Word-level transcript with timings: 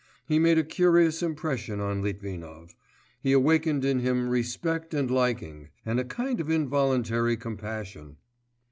He 0.25 0.39
made 0.39 0.57
a 0.57 0.63
curious 0.63 1.21
impression 1.21 1.79
on 1.79 2.01
Litvinov; 2.01 2.73
he 3.21 3.33
awakened 3.33 3.85
in 3.85 3.99
him 3.99 4.29
respect 4.29 4.95
and 4.95 5.11
liking, 5.11 5.69
and 5.85 5.99
a 5.99 6.03
kind 6.03 6.41
of 6.41 6.49
involuntary 6.49 7.37
compassion. 7.37 8.17